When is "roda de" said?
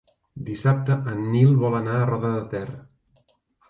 2.15-2.45